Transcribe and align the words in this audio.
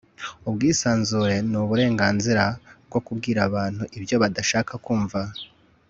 ubwisanzure 0.47 1.35
ni 1.49 1.57
uburenganzira 1.63 2.43
bwo 2.87 2.99
kubwira 3.05 3.39
abantu 3.47 3.83
ibyo 3.97 4.15
badashaka 4.23 4.73
kumva 4.85 5.19